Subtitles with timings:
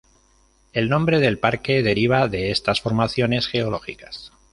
[0.73, 4.31] El nombre del parque deriva de estas formaciones geológicas.